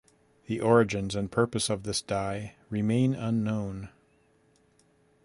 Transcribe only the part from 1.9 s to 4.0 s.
die remain unknown.